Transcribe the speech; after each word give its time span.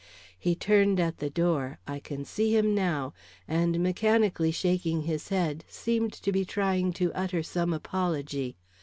He 0.39 0.55
turned 0.55 0.99
at 0.99 1.19
the 1.19 1.29
door 1.29 1.77
I 1.85 1.99
can 1.99 2.25
see 2.25 2.57
him 2.57 2.73
now, 2.73 3.13
and 3.47 3.79
mechanically 3.83 4.49
shaking 4.51 5.03
his 5.03 5.29
head, 5.29 5.63
seemed 5.67 6.13
to 6.13 6.31
be 6.31 6.43
trying 6.43 6.91
to 6.93 7.13
utter 7.13 7.43
some 7.43 7.71
apology. 7.71 8.57